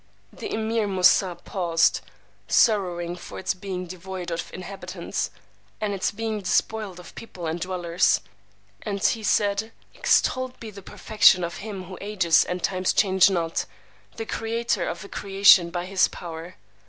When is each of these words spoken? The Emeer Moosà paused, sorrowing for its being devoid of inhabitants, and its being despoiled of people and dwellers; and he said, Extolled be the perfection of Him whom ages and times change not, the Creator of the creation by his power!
The 0.33 0.49
Emeer 0.49 0.87
Moosà 0.89 1.43
paused, 1.43 2.01
sorrowing 2.47 3.15
for 3.15 3.37
its 3.37 3.53
being 3.53 3.85
devoid 3.85 4.31
of 4.31 4.49
inhabitants, 4.51 5.29
and 5.79 5.93
its 5.93 6.09
being 6.09 6.39
despoiled 6.39 6.99
of 6.99 7.13
people 7.13 7.45
and 7.45 7.59
dwellers; 7.59 8.19
and 8.81 9.03
he 9.03 9.21
said, 9.21 9.71
Extolled 9.93 10.59
be 10.59 10.71
the 10.71 10.81
perfection 10.81 11.43
of 11.43 11.57
Him 11.57 11.83
whom 11.83 11.99
ages 12.01 12.43
and 12.43 12.63
times 12.63 12.93
change 12.93 13.29
not, 13.29 13.65
the 14.15 14.25
Creator 14.25 14.87
of 14.89 15.03
the 15.03 15.07
creation 15.07 15.69
by 15.69 15.85
his 15.85 16.07
power! 16.07 16.55